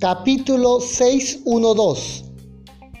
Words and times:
Capítulo 0.00 0.80
612. 0.80 2.24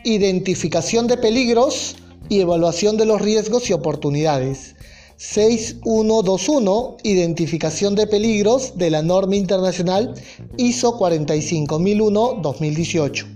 Identificación 0.04 1.06
de 1.06 1.16
peligros 1.16 1.96
y 2.28 2.40
evaluación 2.40 2.98
de 2.98 3.06
los 3.06 3.22
riesgos 3.22 3.70
y 3.70 3.72
oportunidades. 3.72 4.76
6121. 5.16 6.98
Identificación 7.02 7.94
de 7.94 8.06
peligros 8.06 8.76
de 8.76 8.90
la 8.90 9.00
norma 9.00 9.36
internacional 9.36 10.12
ISO 10.58 10.98
45001-2018. 10.98 13.26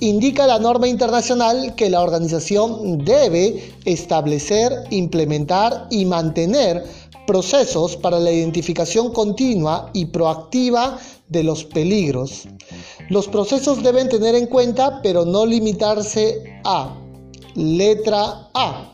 Indica 0.00 0.46
la 0.46 0.58
norma 0.58 0.86
internacional 0.86 1.74
que 1.76 1.88
la 1.88 2.02
organización 2.02 3.02
debe 3.06 3.72
establecer, 3.86 4.84
implementar 4.90 5.86
y 5.90 6.04
mantener 6.04 6.84
procesos 7.26 7.96
para 7.96 8.20
la 8.20 8.30
identificación 8.30 9.14
continua 9.14 9.88
y 9.94 10.04
proactiva 10.04 10.98
de 11.28 11.42
los 11.42 11.64
peligros. 11.64 12.46
Los 13.08 13.28
procesos 13.28 13.82
deben 13.82 14.08
tener 14.08 14.34
en 14.34 14.46
cuenta, 14.46 15.00
pero 15.02 15.24
no 15.24 15.46
limitarse 15.46 16.60
a. 16.64 16.96
Letra 17.54 18.50
A. 18.52 18.92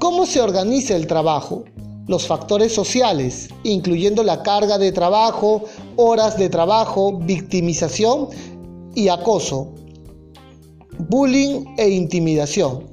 ¿Cómo 0.00 0.26
se 0.26 0.40
organiza 0.40 0.96
el 0.96 1.06
trabajo? 1.06 1.64
Los 2.06 2.26
factores 2.26 2.72
sociales, 2.74 3.48
incluyendo 3.64 4.24
la 4.24 4.42
carga 4.42 4.78
de 4.78 4.92
trabajo, 4.92 5.64
horas 5.96 6.36
de 6.36 6.48
trabajo, 6.48 7.18
victimización 7.18 8.28
y 8.94 9.08
acoso, 9.08 9.68
bullying 11.08 11.64
e 11.78 11.88
intimidación. 11.90 12.90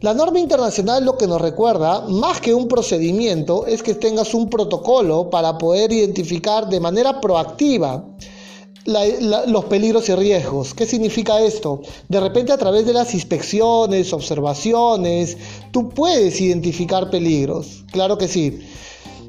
La 0.00 0.14
norma 0.14 0.38
internacional 0.38 1.04
lo 1.04 1.16
que 1.16 1.26
nos 1.26 1.40
recuerda, 1.40 2.02
más 2.02 2.40
que 2.40 2.52
un 2.52 2.68
procedimiento, 2.68 3.66
es 3.66 3.82
que 3.82 3.94
tengas 3.94 4.34
un 4.34 4.48
protocolo 4.50 5.30
para 5.30 5.56
poder 5.56 5.92
identificar 5.92 6.68
de 6.68 6.80
manera 6.80 7.20
proactiva 7.20 8.04
los 8.86 9.64
peligros 9.66 10.08
y 10.08 10.14
riesgos. 10.14 10.74
¿Qué 10.74 10.86
significa 10.86 11.40
esto? 11.40 11.82
De 12.08 12.20
repente 12.20 12.52
a 12.52 12.58
través 12.58 12.86
de 12.86 12.92
las 12.92 13.14
inspecciones, 13.14 14.12
observaciones, 14.12 15.36
tú 15.72 15.88
puedes 15.90 16.40
identificar 16.40 17.10
peligros. 17.10 17.84
Claro 17.92 18.16
que 18.16 18.28
sí 18.28 18.60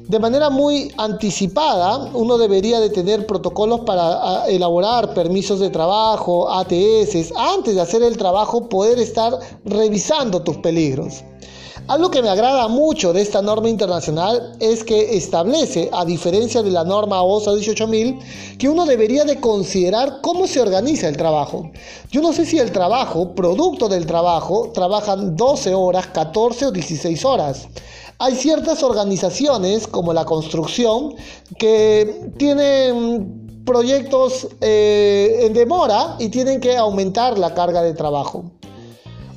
de 0.08 0.18
manera 0.18 0.48
muy 0.48 0.90
anticipada, 0.96 2.10
uno 2.14 2.38
debería 2.38 2.80
de 2.80 2.88
tener 2.88 3.26
protocolos 3.26 3.80
para 3.80 4.46
elaborar 4.46 5.12
permisos 5.12 5.60
de 5.60 5.68
trabajo, 5.68 6.50
ATS, 6.50 7.30
antes 7.36 7.74
de 7.74 7.80
hacer 7.82 8.02
el 8.02 8.16
trabajo 8.16 8.70
poder 8.70 8.98
estar 8.98 9.38
revisando 9.66 10.42
tus 10.42 10.56
peligros. 10.56 11.22
Algo 11.88 12.10
que 12.10 12.20
me 12.20 12.28
agrada 12.28 12.68
mucho 12.68 13.14
de 13.14 13.22
esta 13.22 13.40
norma 13.40 13.70
internacional 13.70 14.52
es 14.60 14.84
que 14.84 15.16
establece, 15.16 15.88
a 15.90 16.04
diferencia 16.04 16.62
de 16.62 16.70
la 16.70 16.84
norma 16.84 17.22
OSA 17.22 17.52
18000, 17.52 18.18
que 18.58 18.68
uno 18.68 18.84
debería 18.84 19.24
de 19.24 19.40
considerar 19.40 20.20
cómo 20.20 20.46
se 20.46 20.60
organiza 20.60 21.08
el 21.08 21.16
trabajo. 21.16 21.70
Yo 22.10 22.20
no 22.20 22.34
sé 22.34 22.44
si 22.44 22.58
el 22.58 22.72
trabajo, 22.72 23.34
producto 23.34 23.88
del 23.88 24.04
trabajo, 24.04 24.70
trabajan 24.74 25.34
12 25.34 25.74
horas, 25.74 26.08
14 26.08 26.66
o 26.66 26.70
16 26.72 27.24
horas. 27.24 27.68
Hay 28.18 28.34
ciertas 28.34 28.82
organizaciones 28.82 29.86
como 29.86 30.12
la 30.12 30.26
construcción 30.26 31.14
que 31.58 32.32
tienen 32.36 33.62
proyectos 33.64 34.46
eh, 34.60 35.38
en 35.40 35.54
demora 35.54 36.16
y 36.18 36.28
tienen 36.28 36.60
que 36.60 36.76
aumentar 36.76 37.38
la 37.38 37.54
carga 37.54 37.80
de 37.80 37.94
trabajo. 37.94 38.57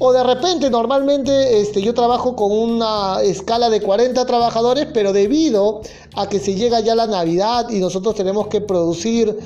O 0.04 0.12
de 0.12 0.24
repente, 0.24 0.72
normalmente 0.72 1.62
este, 1.62 1.80
yo 1.80 1.94
trabajo 1.94 2.36
con 2.36 2.52
una 2.52 3.22
escala 3.22 3.70
de 3.70 3.84
40 3.84 4.26
trabajadores, 4.26 4.88
pero 4.92 5.14
debido 5.14 5.82
a 6.16 6.28
que 6.28 6.40
se 6.40 6.56
llega 6.56 6.80
ya 6.80 6.96
la 6.96 7.06
Navidad 7.06 7.70
y 7.70 7.78
nosotros 7.78 8.16
tenemos 8.16 8.48
que 8.48 8.62
producir 8.62 9.38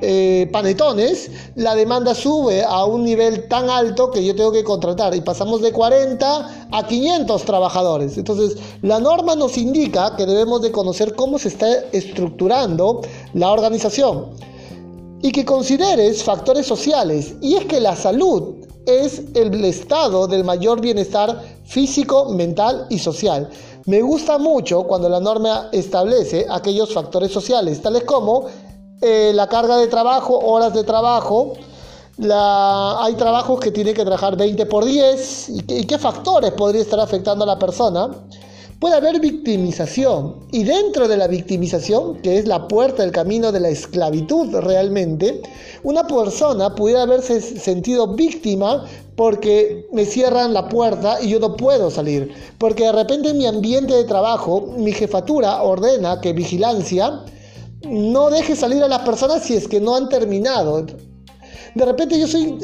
eh, 0.00 0.48
panetones, 0.50 1.30
la 1.54 1.76
demanda 1.76 2.16
sube 2.16 2.64
a 2.64 2.84
un 2.84 3.04
nivel 3.04 3.46
tan 3.46 3.70
alto 3.70 4.10
que 4.10 4.24
yo 4.24 4.34
tengo 4.34 4.50
que 4.50 4.64
contratar 4.64 5.14
y 5.14 5.20
pasamos 5.20 5.62
de 5.62 5.70
40 5.70 6.68
a 6.72 6.84
500 6.84 7.44
trabajadores. 7.44 8.18
Entonces, 8.18 8.56
la 8.82 8.98
norma 8.98 9.36
nos 9.36 9.56
indica 9.56 10.16
que 10.16 10.26
debemos 10.26 10.62
de 10.62 10.72
conocer 10.72 11.14
cómo 11.14 11.38
se 11.38 11.46
está 11.46 11.68
estructurando 11.92 13.02
la 13.34 13.52
organización 13.52 14.30
y 15.22 15.30
que 15.30 15.44
consideres 15.44 16.24
factores 16.24 16.66
sociales. 16.66 17.36
Y 17.40 17.54
es 17.54 17.66
que 17.66 17.80
la 17.80 17.94
salud 17.94 18.61
es 18.86 19.22
el 19.34 19.64
estado 19.64 20.26
del 20.26 20.44
mayor 20.44 20.80
bienestar 20.80 21.42
físico, 21.64 22.26
mental 22.30 22.86
y 22.90 22.98
social. 22.98 23.48
Me 23.86 24.00
gusta 24.00 24.38
mucho 24.38 24.84
cuando 24.84 25.08
la 25.08 25.20
norma 25.20 25.68
establece 25.72 26.46
aquellos 26.48 26.92
factores 26.92 27.32
sociales, 27.32 27.82
tales 27.82 28.04
como 28.04 28.46
eh, 29.00 29.32
la 29.34 29.48
carga 29.48 29.76
de 29.76 29.88
trabajo, 29.88 30.38
horas 30.38 30.72
de 30.72 30.84
trabajo. 30.84 31.54
hay 32.20 33.14
trabajos 33.14 33.58
que 33.58 33.72
tienen 33.72 33.94
que 33.94 34.02
trabajar 34.02 34.36
20 34.36 34.66
por 34.66 34.84
10. 34.84 35.48
¿Y 35.48 35.86
qué, 35.86 35.98
factores 35.98 36.52
podría 36.52 36.82
estar 36.82 37.00
afectando 37.00 37.42
a 37.44 37.46
la 37.46 37.58
persona? 37.58 38.08
Puede 38.82 38.96
haber 38.96 39.20
victimización. 39.20 40.40
Y 40.50 40.64
dentro 40.64 41.06
de 41.06 41.16
la 41.16 41.28
victimización, 41.28 42.20
que 42.20 42.36
es 42.38 42.48
la 42.48 42.66
puerta 42.66 43.04
del 43.04 43.12
camino 43.12 43.52
de 43.52 43.60
la 43.60 43.68
esclavitud 43.68 44.56
realmente, 44.56 45.40
una 45.84 46.04
persona 46.04 46.74
pudiera 46.74 47.02
haberse 47.02 47.40
sentido 47.40 48.08
víctima 48.08 48.84
porque 49.14 49.86
me 49.92 50.04
cierran 50.04 50.52
la 50.52 50.68
puerta 50.68 51.22
y 51.22 51.28
yo 51.28 51.38
no 51.38 51.56
puedo 51.56 51.92
salir. 51.92 52.32
Porque 52.58 52.82
de 52.82 52.90
repente 52.90 53.28
en 53.28 53.38
mi 53.38 53.46
ambiente 53.46 53.94
de 53.94 54.02
trabajo, 54.02 54.74
mi 54.76 54.90
jefatura 54.90 55.62
ordena 55.62 56.20
que 56.20 56.32
vigilancia 56.32 57.20
no 57.88 58.30
deje 58.30 58.56
salir 58.56 58.82
a 58.82 58.88
las 58.88 59.02
personas 59.02 59.44
si 59.44 59.54
es 59.54 59.68
que 59.68 59.80
no 59.80 59.94
han 59.94 60.08
terminado. 60.08 60.86
De 61.74 61.84
repente 61.86 62.18
yo 62.18 62.28
soy, 62.28 62.58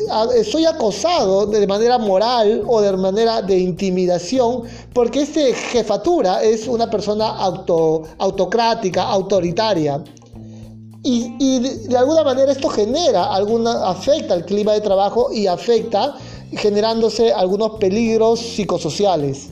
soy 0.45 0.67
acosado 0.67 1.47
de 1.47 1.67
manera 1.67 1.97
moral 1.97 2.63
o 2.67 2.81
de 2.83 2.95
manera 2.97 3.41
de 3.41 3.59
intimidación 3.59 4.65
porque 4.93 5.23
este 5.23 5.55
jefatura 5.55 6.43
es 6.43 6.69
una 6.69 6.91
persona 6.91 7.29
auto, 7.29 8.03
autocrática, 8.19 9.05
autoritaria. 9.05 10.03
Y, 11.03 11.61
de 11.89 11.97
alguna 11.97 12.23
manera 12.23 12.53
esto 12.53 12.69
genera, 12.69 13.33
alguna, 13.33 13.89
afecta 13.89 14.35
el 14.35 14.45
clima 14.45 14.73
de 14.73 14.83
trabajo 14.83 15.33
y 15.33 15.47
afecta 15.47 16.15
generándose 16.53 17.33
algunos 17.33 17.79
peligros 17.79 18.41
psicosociales. 18.41 19.51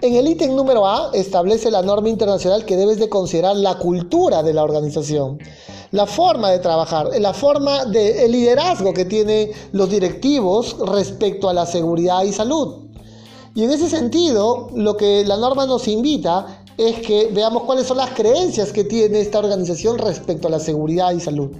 En 0.00 0.14
el 0.14 0.28
ítem 0.28 0.54
número 0.54 0.86
A 0.86 1.10
establece 1.12 1.72
la 1.72 1.82
norma 1.82 2.08
internacional 2.08 2.64
que 2.64 2.76
debes 2.76 3.00
de 3.00 3.08
considerar 3.08 3.56
la 3.56 3.78
cultura 3.78 4.44
de 4.44 4.54
la 4.54 4.62
organización, 4.62 5.40
la 5.90 6.06
forma 6.06 6.52
de 6.52 6.60
trabajar, 6.60 7.10
la 7.18 7.34
forma 7.34 7.84
de 7.84 8.28
liderazgo 8.28 8.94
que 8.94 9.04
tienen 9.04 9.50
los 9.72 9.90
directivos 9.90 10.76
respecto 10.86 11.48
a 11.48 11.52
la 11.52 11.66
seguridad 11.66 12.22
y 12.22 12.32
salud. 12.32 12.86
Y 13.56 13.64
en 13.64 13.72
ese 13.72 13.88
sentido, 13.88 14.68
lo 14.72 14.96
que 14.96 15.24
la 15.24 15.36
norma 15.36 15.66
nos 15.66 15.88
invita 15.88 16.62
es 16.76 17.00
que 17.00 17.32
veamos 17.34 17.64
cuáles 17.64 17.88
son 17.88 17.96
las 17.96 18.10
creencias 18.10 18.72
que 18.72 18.84
tiene 18.84 19.18
esta 19.18 19.40
organización 19.40 19.98
respecto 19.98 20.46
a 20.46 20.52
la 20.52 20.60
seguridad 20.60 21.10
y 21.10 21.18
salud. 21.18 21.50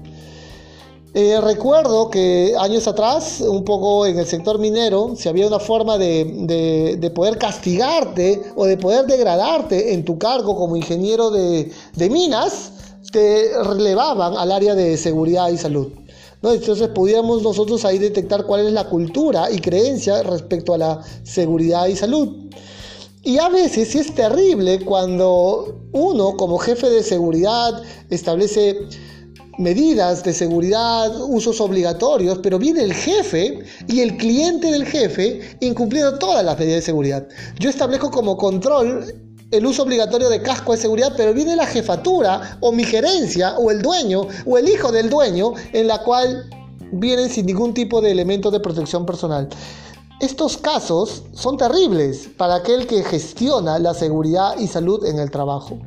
Eh, 1.21 1.41
recuerdo 1.41 2.11
que 2.11 2.55
años 2.61 2.87
atrás, 2.87 3.41
un 3.41 3.65
poco 3.65 4.06
en 4.06 4.21
el 4.21 4.27
sector 4.29 4.61
minero, 4.61 5.15
si 5.17 5.29
había 5.29 5.49
una 5.49 5.59
forma 5.59 5.99
de, 5.99 7.11
poder 7.12 7.39
castigarte 7.39 8.41
o 8.55 8.67
de 8.67 8.77
poder 8.77 9.05
degradarte 9.06 9.95
en 9.95 10.05
tu 10.05 10.17
cargo 10.17 10.55
como 10.55 10.77
ingeniero 10.77 11.33
de, 11.33 11.73
minas, 12.09 12.71
te 13.11 13.51
relevaban 13.65 14.37
al 14.37 14.53
área 14.53 14.77
de 14.77 14.97
seguridad 14.97 15.49
y 15.49 15.59
salud. 15.59 15.89
Entonces 16.41 16.87
pudiéramos 16.91 17.42
nosotros 17.42 17.84
ahí 17.84 17.98
detectar 17.98 18.45
cuál 18.45 18.69
es 18.69 18.72
la 18.72 18.89
cultura 18.89 19.51
y 19.51 19.59
creencia 19.59 20.22
respecto 20.22 20.72
a 20.72 20.78
la 20.78 21.03
seguridad 21.25 21.89
y 21.89 21.97
salud. 21.97 22.28
Y 23.25 23.39
a 23.39 23.48
veces 23.48 23.97
es 23.97 24.15
terrible 24.15 24.84
cuando 24.84 25.81
uno 25.91 26.37
como 26.37 26.59
jefe 26.59 26.89
de 26.89 27.03
seguridad 27.03 27.83
establece 28.09 28.87
medidas 29.59 30.22
de 30.22 30.33
seguridad, 30.33 31.13
usos 31.21 31.60
obligatorios, 31.60 32.39
pero 32.39 32.59
viene 32.59 32.83
el 32.83 32.95
jefe 32.95 33.59
y 33.89 34.01
el 34.01 34.16
cliente 34.16 34.71
del 34.71 34.87
jefe 34.87 35.57
incumpliendo 35.60 36.19
todas 36.19 36.45
las 36.45 36.59
medidas 36.59 36.77
de 36.77 36.83
seguridad. 36.83 37.28
Yo 37.59 37.69
establezco 37.69 38.10
como 38.10 38.37
control 38.37 39.05
el 39.51 39.66
uso 39.66 39.83
obligatorio 39.83 40.28
de 40.28 40.43
casco 40.43 40.72
de 40.72 40.78
seguridad, 40.78 41.13
pero 41.16 41.34
viene 41.34 41.57
la 41.57 41.66
jefatura 41.66 42.59
o 42.60 42.71
mi 42.71 42.84
gerencia 42.84 43.59
o 43.59 43.71
el 43.71 43.83
dueño 43.83 44.28
o 44.47 44.59
el 44.59 44.69
hijo 44.69 44.93
del 44.93 45.10
dueño 45.10 45.55
en 45.72 45.87
la 45.87 46.03
cual 46.03 46.49
vienen 46.93 47.28
sin 47.28 47.47
ningún 47.47 47.75
tipo 47.75 48.01
de 48.01 48.11
elemento 48.11 48.51
de 48.51 48.61
protección 48.61 49.04
personal. 49.07 49.49
Estos 50.21 50.57
casos 50.57 51.25
son 51.33 51.57
terribles 51.57 52.28
para 52.37 52.57
aquel 52.57 52.87
que 52.87 53.03
gestiona 53.04 53.78
la 53.78 53.95
seguridad 53.95 54.59
y 54.59 54.66
salud 54.66 55.04
en 55.07 55.19
el 55.19 55.31
trabajo. 55.31 55.78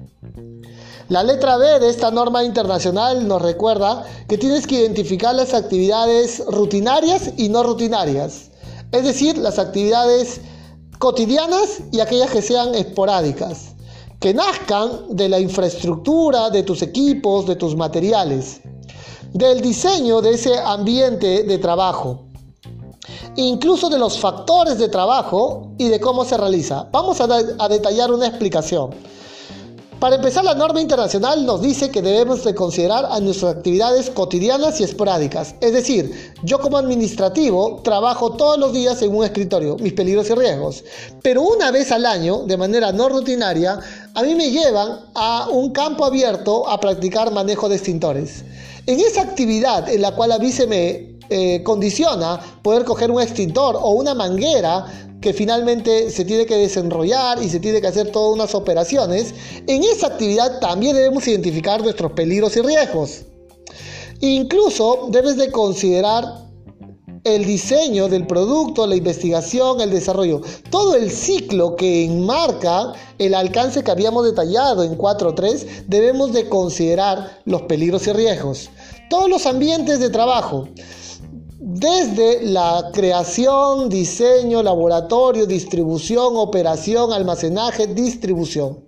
La 1.11 1.23
letra 1.23 1.57
B 1.57 1.81
de 1.81 1.89
esta 1.89 2.09
norma 2.09 2.41
internacional 2.45 3.27
nos 3.27 3.41
recuerda 3.41 4.05
que 4.29 4.37
tienes 4.37 4.65
que 4.65 4.75
identificar 4.75 5.35
las 5.35 5.53
actividades 5.53 6.41
rutinarias 6.47 7.33
y 7.35 7.49
no 7.49 7.63
rutinarias, 7.63 8.49
es 8.93 9.03
decir, 9.03 9.37
las 9.37 9.59
actividades 9.59 10.39
cotidianas 10.99 11.81
y 11.91 11.99
aquellas 11.99 12.31
que 12.31 12.41
sean 12.41 12.73
esporádicas, 12.75 13.75
que 14.21 14.33
nazcan 14.33 14.89
de 15.09 15.27
la 15.27 15.41
infraestructura, 15.41 16.49
de 16.49 16.63
tus 16.63 16.81
equipos, 16.81 17.45
de 17.45 17.57
tus 17.57 17.75
materiales. 17.75 18.61
del 19.33 19.59
diseño 19.59 20.21
de 20.21 20.35
ese 20.35 20.57
ambiente 20.59 21.43
de 21.43 21.57
trabajo, 21.57 22.21
incluso 23.35 23.89
de 23.89 23.99
los 23.99 24.17
factores 24.17 24.77
de 24.77 24.87
trabajo 24.87 25.73
y 25.77 25.89
de 25.89 25.99
cómo 25.99 26.23
se 26.23 26.37
realiza. 26.37 26.87
Vamos 26.93 27.19
a, 27.19 27.25
a 27.25 27.67
detallar 27.67 28.13
una 28.13 28.27
explicación. 28.27 28.91
Para 30.01 30.15
empezar, 30.15 30.43
la 30.43 30.55
norma 30.55 30.81
internacional 30.81 31.45
nos 31.45 31.61
dice 31.61 31.91
que 31.91 32.01
debemos 32.01 32.43
de 32.43 32.55
considerar 32.55 33.05
a 33.11 33.19
nuestras 33.19 33.57
actividades 33.57 34.09
cotidianas 34.09 34.81
y 34.81 34.83
esporádicas. 34.83 35.53
Es 35.61 35.73
decir, 35.73 36.33
yo 36.41 36.59
como 36.59 36.79
administrativo 36.79 37.81
trabajo 37.83 38.31
todos 38.31 38.57
los 38.57 38.73
días 38.73 38.99
en 39.03 39.15
un 39.15 39.23
escritorio, 39.23 39.77
mis 39.77 39.93
peligros 39.93 40.27
y 40.31 40.33
riesgos. 40.33 40.83
Pero 41.21 41.43
una 41.43 41.69
vez 41.69 41.91
al 41.91 42.07
año, 42.07 42.39
de 42.47 42.57
manera 42.57 42.91
no 42.91 43.09
rutinaria, 43.09 43.79
a 44.15 44.23
mí 44.23 44.33
me 44.33 44.49
llevan 44.49 45.01
a 45.13 45.49
un 45.51 45.71
campo 45.71 46.03
abierto 46.03 46.67
a 46.67 46.79
practicar 46.79 47.31
manejo 47.31 47.69
de 47.69 47.75
extintores. 47.75 48.43
En 48.87 48.99
esa 48.99 49.21
actividad 49.21 49.87
en 49.87 50.01
la 50.01 50.15
cual 50.15 50.31
a 50.31 50.39
eh, 51.33 51.63
condiciona 51.63 52.41
poder 52.61 52.83
coger 52.83 53.09
un 53.09 53.21
extintor 53.21 53.77
o 53.81 53.91
una 53.91 54.13
manguera 54.13 54.85
que 55.21 55.31
finalmente 55.31 56.09
se 56.09 56.25
tiene 56.25 56.45
que 56.45 56.57
desenrollar 56.57 57.41
y 57.41 57.47
se 57.47 57.61
tiene 57.61 57.79
que 57.79 57.87
hacer 57.87 58.11
todas 58.11 58.33
unas 58.33 58.53
operaciones, 58.53 59.33
en 59.65 59.81
esa 59.83 60.07
actividad 60.07 60.59
también 60.59 60.93
debemos 60.93 61.25
identificar 61.27 61.81
nuestros 61.81 62.11
peligros 62.11 62.57
y 62.57 62.61
riesgos. 62.61 63.21
Incluso 64.19 65.07
debes 65.09 65.37
de 65.37 65.51
considerar 65.51 66.25
el 67.23 67.45
diseño 67.45 68.09
del 68.09 68.27
producto, 68.27 68.85
la 68.85 68.95
investigación, 68.95 69.79
el 69.79 69.91
desarrollo, 69.91 70.41
todo 70.69 70.95
el 70.95 71.11
ciclo 71.11 71.75
que 71.75 72.03
enmarca 72.03 72.93
el 73.19 73.35
alcance 73.35 73.83
que 73.83 73.91
habíamos 73.91 74.25
detallado 74.25 74.83
en 74.83 74.97
4.3, 74.97 75.85
debemos 75.87 76.33
de 76.33 76.49
considerar 76.49 77.39
los 77.45 77.61
peligros 77.63 78.07
y 78.07 78.13
riesgos. 78.13 78.69
Todos 79.09 79.29
los 79.29 79.45
ambientes 79.45 79.99
de 79.99 80.09
trabajo, 80.09 80.67
desde 81.81 82.43
la 82.43 82.91
creación, 82.93 83.89
diseño, 83.89 84.61
laboratorio, 84.61 85.47
distribución, 85.47 86.35
operación, 86.35 87.11
almacenaje, 87.11 87.87
distribución. 87.87 88.85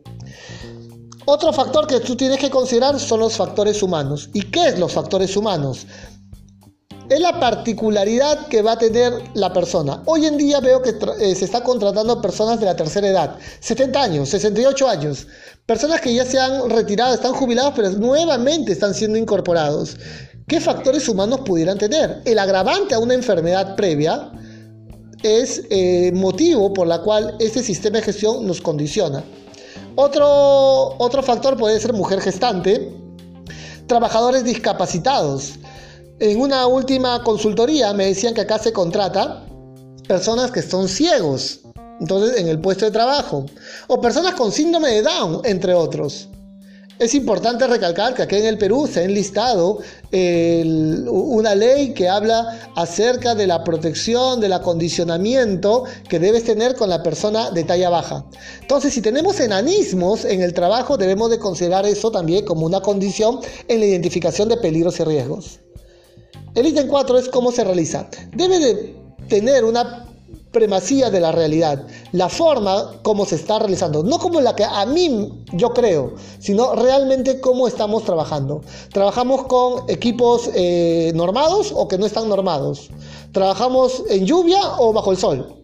Otro 1.25 1.51
factor 1.51 1.87
que 1.87 2.01
tú 2.01 2.15
tienes 2.15 2.37
que 2.37 2.51
considerar 2.51 2.99
son 2.99 3.21
los 3.21 3.35
factores 3.35 3.81
humanos. 3.81 4.29
¿Y 4.33 4.43
qué 4.43 4.67
es 4.67 4.77
los 4.77 4.91
factores 4.91 5.35
humanos? 5.35 5.87
Es 7.09 7.19
la 7.19 7.39
particularidad 7.39 8.47
que 8.47 8.61
va 8.61 8.73
a 8.73 8.77
tener 8.77 9.11
la 9.33 9.51
persona. 9.51 10.03
Hoy 10.05 10.27
en 10.27 10.37
día 10.37 10.59
veo 10.59 10.83
que 10.83 10.93
eh, 11.19 11.33
se 11.33 11.45
está 11.45 11.63
contratando 11.63 12.21
personas 12.21 12.59
de 12.59 12.67
la 12.67 12.75
tercera 12.75 13.07
edad, 13.07 13.37
70 13.59 14.01
años, 14.03 14.29
68 14.29 14.87
años, 14.87 15.27
personas 15.65 15.99
que 15.99 16.13
ya 16.13 16.25
se 16.25 16.39
han 16.39 16.69
retirado, 16.69 17.15
están 17.15 17.33
jubilados, 17.33 17.73
pero 17.75 17.89
nuevamente 17.89 18.71
están 18.71 18.93
siendo 18.93 19.17
incorporados. 19.17 19.97
¿Qué 20.47 20.59
factores 20.59 21.07
humanos 21.07 21.41
pudieran 21.41 21.77
tener? 21.77 22.21
El 22.25 22.37
agravante 22.37 22.95
a 22.95 22.99
una 22.99 23.13
enfermedad 23.13 23.75
previa 23.75 24.31
es 25.23 25.63
eh, 25.69 26.11
motivo 26.13 26.73
por 26.73 26.85
la 26.85 27.01
cual 27.01 27.35
este 27.39 27.63
sistema 27.63 27.99
de 27.99 28.03
gestión 28.03 28.45
nos 28.45 28.59
condiciona. 28.59 29.23
Otro, 29.95 30.95
otro 30.97 31.23
factor 31.23 31.55
puede 31.55 31.79
ser 31.79 31.93
mujer 31.93 32.19
gestante, 32.19 32.91
trabajadores 33.87 34.43
discapacitados. 34.43 35.53
En 36.19 36.41
una 36.41 36.67
última 36.67 37.23
consultoría 37.23 37.93
me 37.93 38.07
decían 38.07 38.33
que 38.33 38.41
acá 38.41 38.59
se 38.59 38.73
contrata 38.73 39.45
personas 40.07 40.51
que 40.51 40.61
son 40.61 40.89
ciegos, 40.89 41.61
entonces 42.01 42.37
en 42.37 42.49
el 42.49 42.59
puesto 42.59 42.83
de 42.85 42.91
trabajo, 42.91 43.45
o 43.87 44.01
personas 44.01 44.33
con 44.33 44.51
síndrome 44.51 44.89
de 44.89 45.01
Down, 45.03 45.41
entre 45.45 45.73
otros. 45.73 46.27
Es 46.99 47.15
importante 47.15 47.65
recalcar 47.65 48.13
que 48.13 48.21
aquí 48.21 48.35
en 48.35 48.45
el 48.45 48.57
Perú 48.57 48.87
se 48.91 48.99
ha 48.99 49.03
enlistado 49.03 49.79
una 50.11 51.55
ley 51.55 51.93
que 51.93 52.07
habla 52.07 52.69
acerca 52.75 53.33
de 53.33 53.47
la 53.47 53.63
protección, 53.63 54.39
del 54.39 54.53
acondicionamiento 54.53 55.85
que 56.07 56.19
debes 56.19 56.43
tener 56.43 56.75
con 56.75 56.89
la 56.89 57.01
persona 57.01 57.49
de 57.49 57.63
talla 57.63 57.89
baja. 57.89 58.25
Entonces, 58.61 58.93
si 58.93 59.01
tenemos 59.01 59.39
enanismos 59.39 60.23
en 60.23 60.41
el 60.41 60.53
trabajo, 60.53 60.95
debemos 60.95 61.31
de 61.31 61.39
considerar 61.39 61.85
eso 61.85 62.11
también 62.11 62.45
como 62.45 62.65
una 62.65 62.81
condición 62.81 63.39
en 63.67 63.79
la 63.79 63.85
identificación 63.87 64.49
de 64.49 64.57
peligros 64.57 64.99
y 64.99 65.03
riesgos. 65.03 65.59
El 66.53 66.67
ítem 66.67 66.87
4 66.87 67.17
es 67.17 67.29
cómo 67.29 67.51
se 67.51 67.63
realiza. 67.63 68.07
Debe 68.35 68.59
de 68.59 68.95
tener 69.27 69.65
una 69.65 70.12
primacía 70.53 71.09
de 71.09 71.19
la 71.19 71.33
realidad, 71.33 71.85
la 72.13 72.29
forma 72.29 72.94
como 73.01 73.25
se 73.25 73.35
está 73.35 73.59
realizando, 73.59 74.03
no 74.03 74.19
como 74.19 74.39
la 74.39 74.55
que 74.55 74.63
a 74.63 74.85
mí 74.85 75.44
yo 75.51 75.73
creo, 75.73 76.13
sino 76.39 76.75
realmente 76.75 77.41
cómo 77.41 77.67
estamos 77.67 78.03
trabajando. 78.05 78.61
Trabajamos 78.94 79.45
con 79.47 79.89
equipos 79.89 80.50
eh, 80.53 81.11
normados 81.15 81.73
o 81.75 81.88
que 81.88 81.97
no 81.97 82.05
están 82.05 82.29
normados. 82.29 82.89
Trabajamos 83.33 84.03
en 84.09 84.25
lluvia 84.25 84.61
o 84.77 84.94
bajo 84.94 85.11
el 85.11 85.17
sol. 85.17 85.55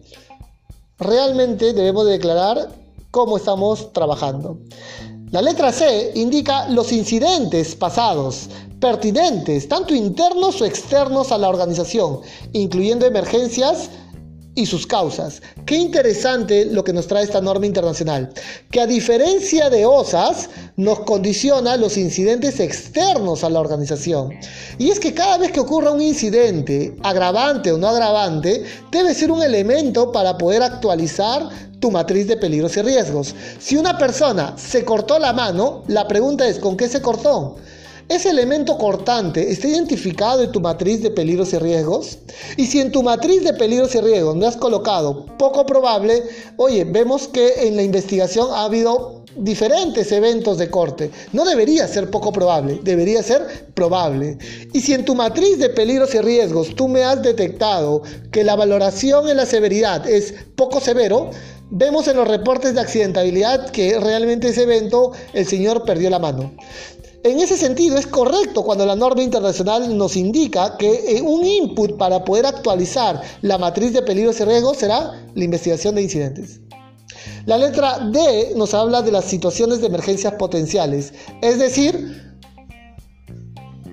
Realmente 0.98 1.72
debemos 1.72 2.06
declarar 2.06 2.68
cómo 3.10 3.36
estamos 3.36 3.92
trabajando. 3.92 4.58
La 5.30 5.40
letra 5.40 5.70
C 5.72 6.10
indica 6.16 6.68
los 6.68 6.90
incidentes 6.90 7.76
pasados, 7.76 8.48
pertinentes, 8.80 9.68
tanto 9.68 9.94
internos 9.94 10.60
o 10.60 10.64
externos 10.64 11.30
a 11.30 11.38
la 11.38 11.48
organización, 11.48 12.20
incluyendo 12.52 13.06
emergencias, 13.06 13.90
y 14.60 14.66
sus 14.66 14.86
causas. 14.86 15.40
Qué 15.64 15.76
interesante 15.76 16.66
lo 16.66 16.84
que 16.84 16.92
nos 16.92 17.06
trae 17.06 17.24
esta 17.24 17.40
norma 17.40 17.66
internacional, 17.66 18.30
que 18.70 18.80
a 18.80 18.86
diferencia 18.86 19.70
de 19.70 19.86
OSAS, 19.86 20.50
nos 20.76 21.00
condiciona 21.00 21.76
los 21.76 21.96
incidentes 21.96 22.60
externos 22.60 23.42
a 23.42 23.50
la 23.50 23.60
organización. 23.60 24.32
Y 24.78 24.90
es 24.90 25.00
que 25.00 25.14
cada 25.14 25.38
vez 25.38 25.52
que 25.52 25.60
ocurra 25.60 25.90
un 25.90 26.02
incidente, 26.02 26.94
agravante 27.02 27.72
o 27.72 27.78
no 27.78 27.88
agravante, 27.88 28.64
debe 28.90 29.14
ser 29.14 29.30
un 29.30 29.42
elemento 29.42 30.12
para 30.12 30.36
poder 30.36 30.62
actualizar 30.62 31.48
tu 31.80 31.90
matriz 31.90 32.28
de 32.28 32.36
peligros 32.36 32.76
y 32.76 32.82
riesgos. 32.82 33.34
Si 33.58 33.76
una 33.76 33.96
persona 33.96 34.54
se 34.58 34.84
cortó 34.84 35.18
la 35.18 35.32
mano, 35.32 35.82
la 35.88 36.06
pregunta 36.06 36.46
es, 36.46 36.58
¿con 36.58 36.76
qué 36.76 36.88
se 36.88 37.00
cortó? 37.00 37.56
Ese 38.10 38.30
elemento 38.30 38.76
cortante 38.76 39.52
está 39.52 39.68
identificado 39.68 40.42
en 40.42 40.50
tu 40.50 40.60
matriz 40.60 41.00
de 41.00 41.12
peligros 41.12 41.52
y 41.52 41.58
riesgos. 41.58 42.18
Y 42.56 42.66
si 42.66 42.80
en 42.80 42.90
tu 42.90 43.04
matriz 43.04 43.44
de 43.44 43.54
peligros 43.54 43.94
y 43.94 44.00
riesgos 44.00 44.34
no 44.34 44.48
has 44.48 44.56
colocado 44.56 45.26
poco 45.38 45.64
probable, 45.64 46.24
oye, 46.56 46.82
vemos 46.82 47.28
que 47.28 47.68
en 47.68 47.76
la 47.76 47.84
investigación 47.84 48.48
ha 48.50 48.64
habido 48.64 49.22
diferentes 49.36 50.10
eventos 50.10 50.58
de 50.58 50.68
corte. 50.68 51.12
No 51.32 51.44
debería 51.44 51.86
ser 51.86 52.10
poco 52.10 52.32
probable, 52.32 52.80
debería 52.82 53.22
ser 53.22 53.46
probable. 53.74 54.38
Y 54.72 54.80
si 54.80 54.92
en 54.92 55.04
tu 55.04 55.14
matriz 55.14 55.60
de 55.60 55.68
peligros 55.68 56.12
y 56.16 56.20
riesgos 56.20 56.74
tú 56.74 56.88
me 56.88 57.04
has 57.04 57.22
detectado 57.22 58.02
que 58.32 58.42
la 58.42 58.56
valoración 58.56 59.28
en 59.28 59.36
la 59.36 59.46
severidad 59.46 60.08
es 60.08 60.34
poco 60.56 60.80
severo, 60.80 61.30
vemos 61.70 62.08
en 62.08 62.16
los 62.16 62.26
reportes 62.26 62.74
de 62.74 62.80
accidentabilidad 62.80 63.70
que 63.70 64.00
realmente 64.00 64.48
ese 64.48 64.64
evento 64.64 65.12
el 65.32 65.46
señor 65.46 65.84
perdió 65.84 66.10
la 66.10 66.18
mano. 66.18 66.52
En 67.22 67.38
ese 67.38 67.58
sentido, 67.58 67.98
es 67.98 68.06
correcto 68.06 68.64
cuando 68.64 68.86
la 68.86 68.96
norma 68.96 69.22
internacional 69.22 69.96
nos 69.96 70.16
indica 70.16 70.78
que 70.78 71.18
eh, 71.18 71.20
un 71.20 71.44
input 71.44 71.98
para 71.98 72.24
poder 72.24 72.46
actualizar 72.46 73.20
la 73.42 73.58
matriz 73.58 73.92
de 73.92 74.00
peligros 74.00 74.40
y 74.40 74.44
riesgos 74.44 74.78
será 74.78 75.22
la 75.34 75.44
investigación 75.44 75.96
de 75.96 76.02
incidentes. 76.02 76.60
La 77.44 77.58
letra 77.58 77.98
D 78.10 78.54
nos 78.56 78.72
habla 78.72 79.02
de 79.02 79.12
las 79.12 79.26
situaciones 79.26 79.82
de 79.82 79.88
emergencias 79.88 80.32
potenciales, 80.34 81.12
es 81.42 81.58
decir, 81.58 82.34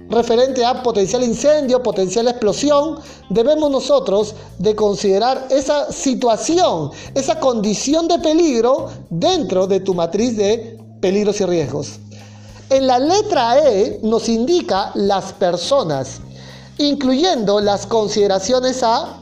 referente 0.10 0.63
a 0.63 0.81
potencial 0.81 1.22
incendio, 1.22 1.84
potencial 1.84 2.29
explosión, 2.29 3.00
debemos 3.29 3.69
nosotros 3.69 4.36
de 4.57 4.74
considerar 4.74 5.48
esa 5.50 5.91
situación, 5.91 6.91
esa 7.13 7.41
condición 7.41 8.07
de 8.07 8.19
peligro 8.19 8.89
dentro 9.10 9.67
de 9.67 9.81
tu 9.81 9.93
matriz 9.93 10.38
de 10.38 10.79
peligros 11.01 11.41
y 11.41 11.46
riesgos. 11.46 12.00
En 12.70 12.86
la 12.86 13.00
letra 13.00 13.60
E 13.60 13.98
nos 14.04 14.28
indica 14.28 14.92
las 14.94 15.32
personas, 15.32 16.20
incluyendo 16.78 17.62
las 17.62 17.88
consideraciones 17.88 18.84
a, 18.84 19.22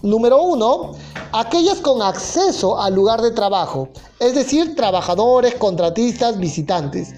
número 0.00 0.40
uno, 0.40 0.92
aquellas 1.32 1.80
con 1.80 2.00
acceso 2.00 2.80
al 2.80 2.94
lugar 2.94 3.20
de 3.20 3.32
trabajo, 3.32 3.90
es 4.18 4.34
decir, 4.34 4.74
trabajadores, 4.74 5.56
contratistas, 5.56 6.38
visitantes. 6.38 7.12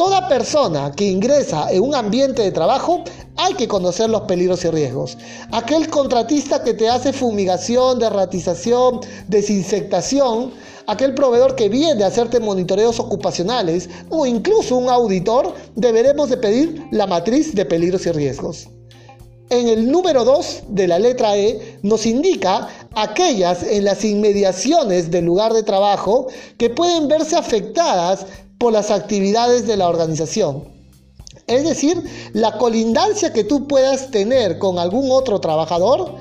Toda 0.00 0.28
persona 0.28 0.92
que 0.96 1.04
ingresa 1.04 1.70
en 1.70 1.82
un 1.82 1.94
ambiente 1.94 2.40
de 2.40 2.52
trabajo 2.52 3.04
hay 3.36 3.52
que 3.52 3.68
conocer 3.68 4.08
los 4.08 4.22
peligros 4.22 4.64
y 4.64 4.70
riesgos. 4.70 5.18
Aquel 5.52 5.90
contratista 5.90 6.64
que 6.64 6.72
te 6.72 6.88
hace 6.88 7.12
fumigación, 7.12 7.98
derratización, 7.98 9.00
desinsectación, 9.28 10.52
aquel 10.86 11.12
proveedor 11.14 11.54
que 11.54 11.68
viene 11.68 12.02
a 12.02 12.06
hacerte 12.06 12.40
monitoreos 12.40 12.98
ocupacionales 12.98 13.90
o 14.08 14.24
incluso 14.24 14.78
un 14.78 14.88
auditor, 14.88 15.52
deberemos 15.76 16.30
de 16.30 16.38
pedir 16.38 16.86
la 16.92 17.06
matriz 17.06 17.54
de 17.54 17.66
peligros 17.66 18.06
y 18.06 18.12
riesgos. 18.12 18.70
En 19.50 19.68
el 19.68 19.90
número 19.90 20.24
2 20.24 20.62
de 20.68 20.88
la 20.88 20.98
letra 20.98 21.36
E 21.36 21.78
nos 21.82 22.06
indica 22.06 22.68
aquellas 22.94 23.62
en 23.62 23.84
las 23.84 24.04
inmediaciones 24.04 25.10
del 25.10 25.24
lugar 25.24 25.52
de 25.52 25.62
trabajo 25.62 26.28
que 26.58 26.70
pueden 26.70 27.08
verse 27.08 27.36
afectadas 27.36 28.26
por 28.58 28.72
las 28.72 28.90
actividades 28.90 29.66
de 29.66 29.76
la 29.76 29.88
organización. 29.88 30.64
Es 31.46 31.64
decir, 31.64 32.02
la 32.32 32.58
colindancia 32.58 33.32
que 33.32 33.44
tú 33.44 33.66
puedas 33.66 34.10
tener 34.10 34.58
con 34.58 34.78
algún 34.78 35.10
otro 35.10 35.40
trabajador 35.40 36.16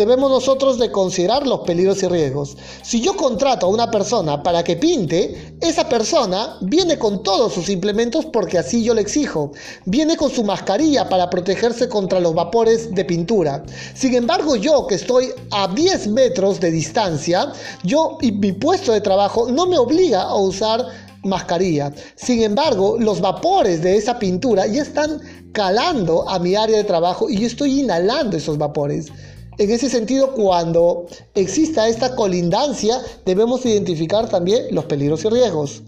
debemos 0.00 0.30
nosotros 0.30 0.78
de 0.78 0.90
considerar 0.90 1.46
los 1.46 1.60
peligros 1.60 2.02
y 2.02 2.08
riesgos. 2.08 2.56
Si 2.82 3.02
yo 3.02 3.14
contrato 3.16 3.66
a 3.66 3.68
una 3.68 3.90
persona 3.90 4.42
para 4.42 4.64
que 4.64 4.76
pinte, 4.76 5.54
esa 5.60 5.90
persona 5.90 6.56
viene 6.62 6.98
con 6.98 7.22
todos 7.22 7.52
sus 7.52 7.68
implementos 7.68 8.24
porque 8.24 8.56
así 8.56 8.82
yo 8.82 8.94
le 8.94 9.02
exijo. 9.02 9.52
Viene 9.84 10.16
con 10.16 10.30
su 10.30 10.42
mascarilla 10.42 11.06
para 11.10 11.28
protegerse 11.28 11.86
contra 11.90 12.18
los 12.18 12.34
vapores 12.34 12.94
de 12.94 13.04
pintura. 13.04 13.62
Sin 13.94 14.14
embargo, 14.14 14.56
yo 14.56 14.86
que 14.86 14.94
estoy 14.94 15.28
a 15.50 15.68
10 15.68 16.06
metros 16.08 16.60
de 16.60 16.70
distancia, 16.70 17.52
yo 17.84 18.16
y 18.22 18.32
mi 18.32 18.52
puesto 18.52 18.92
de 18.92 19.02
trabajo 19.02 19.50
no 19.50 19.66
me 19.66 19.76
obliga 19.76 20.22
a 20.22 20.34
usar 20.34 20.86
mascarilla. 21.24 21.92
Sin 22.16 22.42
embargo, 22.42 22.96
los 22.98 23.20
vapores 23.20 23.82
de 23.82 23.98
esa 23.98 24.18
pintura 24.18 24.66
ya 24.66 24.80
están 24.80 25.20
calando 25.52 26.26
a 26.26 26.38
mi 26.38 26.54
área 26.54 26.78
de 26.78 26.84
trabajo 26.84 27.28
y 27.28 27.40
yo 27.40 27.46
estoy 27.46 27.80
inhalando 27.80 28.38
esos 28.38 28.56
vapores. 28.56 29.08
En 29.60 29.70
ese 29.70 29.90
sentido, 29.90 30.32
cuando 30.32 31.06
exista 31.34 31.86
esta 31.86 32.16
colindancia, 32.16 32.98
debemos 33.26 33.66
identificar 33.66 34.26
también 34.26 34.68
los 34.70 34.86
peligros 34.86 35.22
y 35.26 35.28
riesgos. 35.28 35.82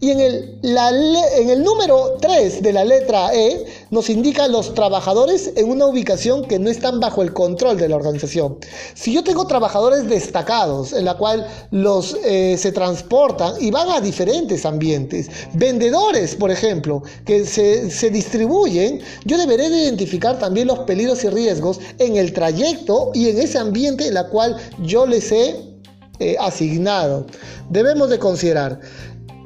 Y 0.00 0.10
en 0.10 0.20
el, 0.20 1.64
número 1.64 2.16
3 2.20 2.62
de 2.62 2.72
la 2.72 2.84
letra 2.84 3.34
E 3.34 3.64
nos 3.90 4.10
indica 4.10 4.48
los 4.48 4.74
trabajadores 4.74 5.52
en 5.56 5.70
una 5.70 5.86
ubicación 5.86 6.44
que 6.44 6.58
no 6.58 6.68
están 6.68 7.00
bajo 7.00 7.22
el 7.22 7.32
control 7.32 7.78
de 7.78 7.88
la 7.88 7.96
organización. 7.96 8.58
Si 8.94 9.12
yo 9.12 9.24
tengo 9.24 9.46
trabajadores 9.46 10.06
destacados 10.08 10.92
en 10.92 11.04
la 11.04 11.14
cual 11.14 11.46
los 11.70 12.16
eh, 12.24 12.56
se 12.58 12.72
transportan 12.72 13.54
y 13.60 13.70
van 13.70 13.88
a 13.90 14.00
diferentes 14.00 14.66
ambientes, 14.66 15.30
vendedores, 15.54 16.34
por 16.34 16.50
ejemplo, 16.50 17.02
que 17.24 17.44
se, 17.46 17.90
se 17.90 18.10
distribuyen, 18.10 19.00
yo 19.24 19.38
deberé 19.38 19.70
de 19.70 19.84
identificar 19.84 20.38
también 20.38 20.66
los 20.66 20.80
peligros 20.80 21.24
y 21.24 21.28
riesgos 21.28 21.80
en 21.98 22.16
el 22.16 22.32
trayecto 22.32 23.10
y 23.14 23.28
en 23.28 23.38
ese 23.38 23.58
ambiente 23.58 24.08
en 24.08 24.14
la 24.14 24.28
cual 24.28 24.56
yo 24.82 25.06
les 25.06 25.32
he 25.32 25.74
eh, 26.20 26.36
asignado. 26.38 27.26
Debemos 27.70 28.08
de 28.08 28.20
considerar 28.20 28.78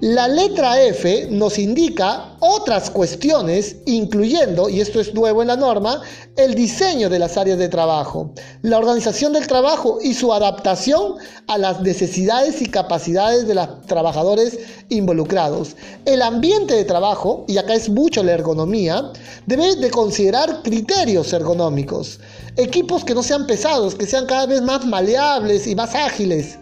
la 0.00 0.28
letra 0.28 0.80
F 0.80 1.26
nos 1.28 1.58
indica 1.58 2.36
otras 2.38 2.88
cuestiones, 2.88 3.78
incluyendo, 3.84 4.68
y 4.68 4.80
esto 4.80 5.00
es 5.00 5.12
nuevo 5.12 5.42
en 5.42 5.48
la 5.48 5.56
norma, 5.56 6.02
el 6.36 6.54
diseño 6.54 7.08
de 7.08 7.18
las 7.18 7.36
áreas 7.36 7.58
de 7.58 7.68
trabajo, 7.68 8.32
la 8.62 8.78
organización 8.78 9.32
del 9.32 9.48
trabajo 9.48 9.98
y 10.00 10.14
su 10.14 10.32
adaptación 10.32 11.16
a 11.48 11.58
las 11.58 11.80
necesidades 11.80 12.62
y 12.62 12.66
capacidades 12.66 13.48
de 13.48 13.56
los 13.56 13.82
trabajadores 13.86 14.60
involucrados. 14.88 15.74
El 16.04 16.22
ambiente 16.22 16.74
de 16.74 16.84
trabajo, 16.84 17.44
y 17.48 17.58
acá 17.58 17.74
es 17.74 17.88
mucho 17.88 18.22
la 18.22 18.34
ergonomía, 18.34 19.10
debe 19.46 19.74
de 19.74 19.90
considerar 19.90 20.62
criterios 20.62 21.32
ergonómicos, 21.32 22.20
equipos 22.56 23.04
que 23.04 23.14
no 23.14 23.24
sean 23.24 23.48
pesados, 23.48 23.96
que 23.96 24.06
sean 24.06 24.26
cada 24.26 24.46
vez 24.46 24.62
más 24.62 24.86
maleables 24.86 25.66
y 25.66 25.74
más 25.74 25.96
ágiles 25.96 26.56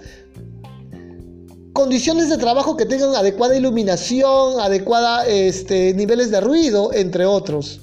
condiciones 1.77 2.31
de 2.31 2.39
trabajo 2.39 2.75
que 2.75 2.87
tengan 2.87 3.15
adecuada 3.15 3.55
iluminación, 3.55 4.59
adecuada 4.61 5.27
este, 5.27 5.93
niveles 5.93 6.31
de 6.31 6.41
ruido, 6.41 6.91
entre 6.95 7.27
otros. 7.27 7.81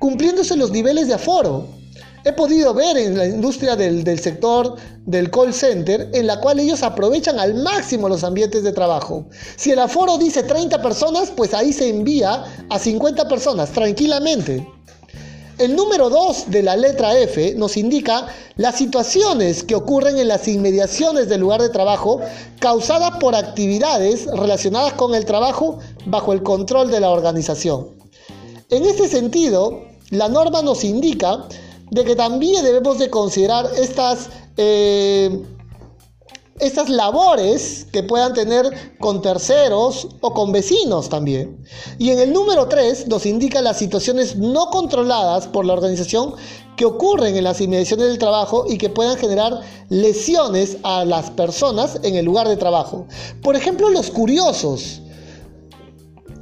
Cumpliéndose 0.00 0.54
los 0.54 0.70
niveles 0.70 1.08
de 1.08 1.14
aforo. 1.14 1.66
He 2.26 2.32
podido 2.34 2.74
ver 2.74 2.98
en 2.98 3.16
la 3.16 3.26
industria 3.26 3.74
del, 3.74 4.04
del, 4.04 4.18
sector 4.18 4.76
del 5.06 5.30
call 5.30 5.54
center 5.54 6.10
en 6.12 6.26
la 6.26 6.40
cual 6.40 6.60
ellos 6.60 6.82
aprovechan 6.82 7.38
al 7.38 7.54
máximo 7.54 8.06
los 8.06 8.22
ambientes 8.22 8.62
de 8.62 8.72
trabajo. 8.72 9.26
Si 9.56 9.70
el 9.70 9.78
aforo 9.78 10.18
dice 10.18 10.42
30 10.42 10.82
personas, 10.82 11.30
pues 11.34 11.54
ahí 11.54 11.72
se 11.72 11.88
envía 11.88 12.44
a 12.68 12.78
50 12.78 13.28
personas 13.28 13.70
tranquilamente. 13.70 14.66
El 15.58 15.76
número 15.76 16.10
2 16.10 16.50
de 16.50 16.64
la 16.64 16.76
letra 16.76 17.16
F 17.16 17.54
nos 17.56 17.76
indica 17.76 18.26
las 18.56 18.76
situaciones 18.76 19.62
que 19.62 19.76
ocurren 19.76 20.18
en 20.18 20.26
las 20.26 20.48
inmediaciones 20.48 21.28
del 21.28 21.42
lugar 21.42 21.62
de 21.62 21.68
trabajo 21.68 22.20
causadas 22.58 23.18
por 23.18 23.36
actividades 23.36 24.26
relacionadas 24.26 24.94
con 24.94 25.14
el 25.14 25.24
trabajo 25.24 25.78
bajo 26.06 26.32
el 26.32 26.42
control 26.42 26.90
de 26.90 26.98
la 26.98 27.10
organización. 27.10 27.90
En 28.70 28.84
este 28.84 29.06
sentido, 29.06 29.82
la 30.10 30.28
norma 30.28 30.60
nos 30.62 30.82
indica 30.82 31.46
de 31.90 32.04
que 32.04 32.16
también 32.16 32.64
debemos 32.64 32.98
de 32.98 33.08
considerar 33.08 33.66
estas 33.76 34.30
eh, 34.56 35.40
estas 36.60 36.88
labores 36.88 37.86
que 37.92 38.02
puedan 38.02 38.32
tener 38.32 38.96
con 39.00 39.20
terceros 39.20 40.08
o 40.20 40.32
con 40.32 40.52
vecinos 40.52 41.08
también. 41.08 41.58
Y 41.98 42.10
en 42.10 42.20
el 42.20 42.32
número 42.32 42.68
3 42.68 43.08
nos 43.08 43.26
indica 43.26 43.60
las 43.60 43.78
situaciones 43.78 44.36
no 44.36 44.70
controladas 44.70 45.48
por 45.48 45.64
la 45.64 45.72
organización 45.72 46.34
que 46.76 46.84
ocurren 46.84 47.36
en 47.36 47.44
las 47.44 47.60
inmediaciones 47.60 48.06
del 48.06 48.18
trabajo 48.18 48.66
y 48.68 48.78
que 48.78 48.88
puedan 48.88 49.16
generar 49.16 49.60
lesiones 49.88 50.76
a 50.82 51.04
las 51.04 51.30
personas 51.30 51.98
en 52.02 52.16
el 52.16 52.24
lugar 52.24 52.48
de 52.48 52.56
trabajo. 52.56 53.06
Por 53.42 53.56
ejemplo, 53.56 53.90
los 53.90 54.10
curiosos. 54.10 55.00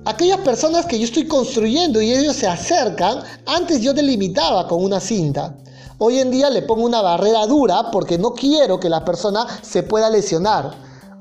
Aquellas 0.05 0.41
personas 0.41 0.87
que 0.87 0.99
yo 0.99 1.05
estoy 1.05 1.27
construyendo 1.27 2.03
y 2.03 2.13
ellos 2.13 2.37
se 2.37 2.49
acercan, 2.49 3.23
antes 3.47 3.83
yo 3.83 3.95
delimitaba 3.95 4.67
con 4.67 4.83
una 4.83 5.01
cinta. 5.01 5.57
Hoy 6.05 6.19
en 6.19 6.33
día 6.33 6.51
le 6.51 6.63
pongo 6.63 6.85
una 6.85 7.01
barrera 7.01 7.47
dura 7.47 7.93
porque 7.93 8.19
no 8.19 8.35
quiero 8.35 8.81
que 8.81 8.89
la 8.89 9.05
persona 9.05 9.47
se 9.63 9.85
pueda 9.85 10.11
lesionar. 10.11 10.73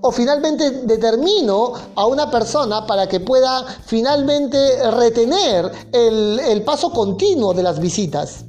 O 0.02 0.12
finalmente 0.12 0.72
determino 0.72 1.74
a 1.94 2.08
una 2.08 2.32
persona 2.32 2.88
para 2.88 3.08
que 3.08 3.20
pueda 3.20 3.64
finalmente 3.86 4.58
retener 4.90 5.72
el, 5.92 6.40
el 6.40 6.64
paso 6.64 6.92
continuo 6.92 7.54
de 7.54 7.62
las 7.62 7.80
visitas. 7.80 8.46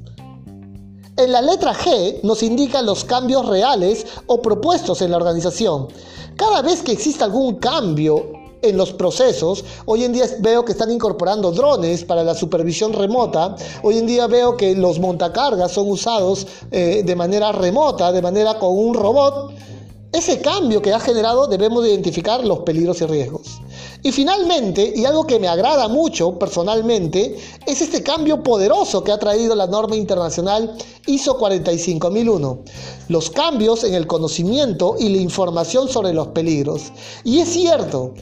En 1.17 1.31
la 1.31 1.43
letra 1.43 1.75
G 1.75 2.21
nos 2.23 2.41
indica 2.41 2.81
los 2.81 3.03
cambios 3.03 3.45
reales 3.45 4.03
o 4.25 4.41
propuestos 4.41 5.03
en 5.03 5.11
la 5.11 5.17
organización. 5.17 5.89
Cada 6.35 6.63
vez 6.63 6.81
que 6.81 6.93
existe 6.93 7.23
algún 7.23 7.57
cambio 7.57 8.42
en 8.63 8.77
los 8.77 8.93
procesos. 8.93 9.63
Hoy 9.85 10.03
en 10.03 10.13
día 10.13 10.25
veo 10.39 10.65
que 10.65 10.71
están 10.71 10.91
incorporando 10.91 11.51
drones 11.51 12.03
para 12.03 12.23
la 12.23 12.33
supervisión 12.33 12.93
remota. 12.93 13.55
Hoy 13.83 13.97
en 13.97 14.07
día 14.07 14.27
veo 14.27 14.57
que 14.57 14.73
los 14.75 14.99
montacargas 14.99 15.71
son 15.71 15.89
usados 15.89 16.47
eh, 16.71 17.03
de 17.05 17.15
manera 17.15 17.51
remota, 17.51 18.11
de 18.11 18.21
manera 18.21 18.57
con 18.57 18.75
un 18.77 18.93
robot. 18.93 19.51
Ese 20.13 20.41
cambio 20.41 20.81
que 20.81 20.93
ha 20.93 20.99
generado 20.99 21.47
debemos 21.47 21.85
identificar 21.85 22.45
los 22.45 22.59
peligros 22.59 23.01
y 23.01 23.05
riesgos. 23.05 23.61
Y 24.03 24.11
finalmente, 24.11 24.93
y 24.95 25.05
algo 25.05 25.25
que 25.25 25.39
me 25.39 25.47
agrada 25.47 25.87
mucho 25.87 26.37
personalmente, 26.37 27.35
es 27.65 27.81
este 27.81 28.03
cambio 28.03 28.43
poderoso 28.43 29.03
que 29.03 29.11
ha 29.11 29.17
traído 29.17 29.55
la 29.55 29.65
norma 29.65 29.95
internacional 29.95 30.77
ISO 31.07 31.37
45001. 31.37 32.59
Los 33.07 33.29
cambios 33.31 33.83
en 33.85 33.95
el 33.95 34.05
conocimiento 34.05 34.97
y 34.99 35.09
la 35.09 35.21
información 35.21 35.87
sobre 35.87 36.13
los 36.13 36.27
peligros. 36.27 36.91
Y 37.23 37.39
es 37.39 37.49
cierto, 37.49 38.13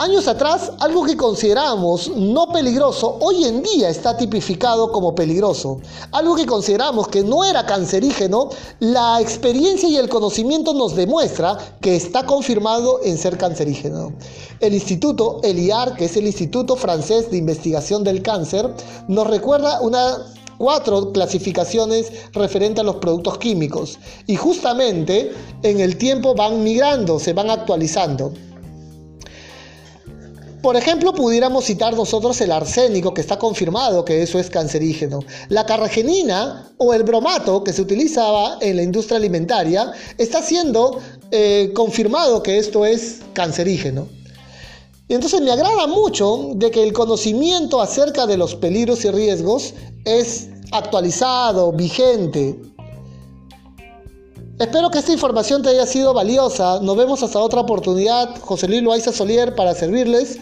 Años 0.00 0.28
atrás, 0.28 0.70
algo 0.78 1.04
que 1.04 1.16
consideramos 1.16 2.12
no 2.14 2.52
peligroso, 2.52 3.18
hoy 3.20 3.44
en 3.44 3.64
día 3.64 3.88
está 3.88 4.16
tipificado 4.16 4.92
como 4.92 5.12
peligroso. 5.12 5.80
Algo 6.12 6.36
que 6.36 6.46
consideramos 6.46 7.08
que 7.08 7.24
no 7.24 7.42
era 7.44 7.66
cancerígeno, 7.66 8.48
la 8.78 9.20
experiencia 9.20 9.88
y 9.88 9.96
el 9.96 10.08
conocimiento 10.08 10.72
nos 10.72 10.94
demuestra 10.94 11.58
que 11.80 11.96
está 11.96 12.24
confirmado 12.24 13.00
en 13.02 13.18
ser 13.18 13.36
cancerígeno. 13.38 14.12
El 14.60 14.74
instituto 14.74 15.40
ELIAR, 15.42 15.96
que 15.96 16.04
es 16.04 16.16
el 16.16 16.28
Instituto 16.28 16.76
Francés 16.76 17.32
de 17.32 17.38
Investigación 17.38 18.04
del 18.04 18.22
Cáncer, 18.22 18.72
nos 19.08 19.26
recuerda 19.26 19.80
cuatro 20.58 21.10
clasificaciones 21.10 22.12
referentes 22.34 22.82
a 22.82 22.84
los 22.84 22.96
productos 22.96 23.38
químicos 23.38 23.98
y 24.28 24.36
justamente 24.36 25.32
en 25.64 25.80
el 25.80 25.98
tiempo 25.98 26.36
van 26.36 26.62
migrando, 26.62 27.18
se 27.18 27.32
van 27.32 27.50
actualizando. 27.50 28.32
Por 30.68 30.76
ejemplo, 30.76 31.14
pudiéramos 31.14 31.64
citar 31.64 31.94
nosotros 31.94 32.38
el 32.42 32.52
arsénico, 32.52 33.14
que 33.14 33.22
está 33.22 33.38
confirmado 33.38 34.04
que 34.04 34.20
eso 34.20 34.38
es 34.38 34.50
cancerígeno. 34.50 35.20
La 35.48 35.64
carragenina 35.64 36.70
o 36.76 36.92
el 36.92 37.04
bromato, 37.04 37.64
que 37.64 37.72
se 37.72 37.80
utilizaba 37.80 38.58
en 38.60 38.76
la 38.76 38.82
industria 38.82 39.16
alimentaria, 39.16 39.92
está 40.18 40.42
siendo 40.42 41.00
eh, 41.30 41.72
confirmado 41.74 42.42
que 42.42 42.58
esto 42.58 42.84
es 42.84 43.20
cancerígeno. 43.32 44.08
Y 45.08 45.14
entonces 45.14 45.40
me 45.40 45.52
agrada 45.52 45.86
mucho 45.86 46.50
de 46.56 46.70
que 46.70 46.82
el 46.82 46.92
conocimiento 46.92 47.80
acerca 47.80 48.26
de 48.26 48.36
los 48.36 48.54
peligros 48.54 49.06
y 49.06 49.10
riesgos 49.10 49.72
es 50.04 50.50
actualizado, 50.70 51.72
vigente. 51.72 52.60
Espero 54.58 54.90
que 54.90 54.98
esta 54.98 55.12
información 55.12 55.62
te 55.62 55.68
haya 55.68 55.86
sido 55.86 56.12
valiosa. 56.12 56.80
Nos 56.80 56.96
vemos 56.96 57.22
hasta 57.22 57.38
otra 57.38 57.60
oportunidad. 57.60 58.40
José 58.40 58.66
Luis 58.66 58.82
Loaiza 58.82 59.12
Solier 59.12 59.54
para 59.54 59.72
servirles. 59.72 60.38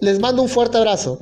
Les 0.00 0.18
mando 0.18 0.40
un 0.40 0.48
fuerte 0.48 0.78
abrazo. 0.78 1.18